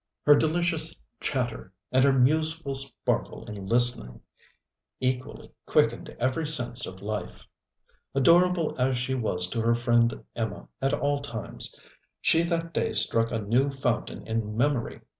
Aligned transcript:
Her 0.25 0.33
delicious 0.35 0.95
chatter, 1.19 1.71
and 1.91 2.03
her 2.03 2.11
museful 2.11 2.73
sparkle 2.73 3.45
in 3.45 3.67
listening, 3.67 4.21
equally 4.99 5.51
quickened 5.67 6.09
every 6.19 6.47
sense 6.47 6.87
of 6.87 7.03
life. 7.03 7.45
Adorable 8.15 8.75
as 8.79 8.97
she 8.97 9.13
was 9.13 9.45
to 9.49 9.61
her 9.61 9.75
friend 9.75 10.23
Emma 10.35 10.67
at 10.81 10.95
all 10.95 11.21
times, 11.21 11.75
she 12.19 12.41
that 12.45 12.73
day 12.73 12.93
struck 12.93 13.29
a 13.29 13.37
new 13.37 13.69
fountain 13.69 14.25
in 14.25 14.57
memory. 14.57 15.01